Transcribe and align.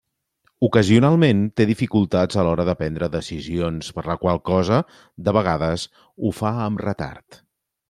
Ocasionalment 0.67 1.43
té 1.59 1.67
dificultats 1.71 2.39
a 2.39 2.45
l'hora 2.47 2.65
de 2.69 2.75
prendre 2.79 3.11
decisions, 3.17 3.91
per 3.99 4.05
la 4.09 4.17
qual 4.25 4.43
cosa, 4.51 4.81
de 5.29 5.37
vegades 5.41 5.85
ho 6.09 6.35
fa 6.41 6.53
amb 6.67 6.85
retard. 6.91 7.43